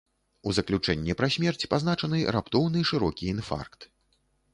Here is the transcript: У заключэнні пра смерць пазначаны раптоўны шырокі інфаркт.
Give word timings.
У 0.51 0.51
заключэнні 0.57 1.15
пра 1.19 1.27
смерць 1.35 1.67
пазначаны 1.73 2.21
раптоўны 2.37 2.79
шырокі 2.93 3.29
інфаркт. 3.35 3.87